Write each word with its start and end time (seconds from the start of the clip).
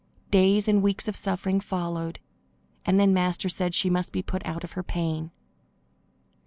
Days 0.31 0.67
and 0.67 0.81
weeks 0.81 1.07
of 1.07 1.15
suffering 1.15 1.59
followed, 1.59 2.17
and 2.87 2.99
then 2.99 3.13
Master 3.13 3.49
said 3.49 3.75
she 3.75 3.87
must 3.87 4.11
be 4.11 4.23
put 4.23 4.43
out 4.47 4.63
of 4.63 4.71
her 4.71 4.81
pain. 4.81 5.29